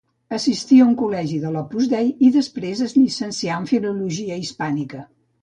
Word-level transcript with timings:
Assistí 0.35 0.77
a 0.85 0.85
un 0.91 0.95
col·legi 1.01 1.37
de 1.43 1.51
l'Opus 1.55 1.89
Dei 1.91 2.09
i 2.29 2.31
després 2.39 2.81
es 2.87 2.97
llicencià 3.01 3.61
en 3.61 3.69
filologia 3.75 4.41
hispànica. 4.47 5.07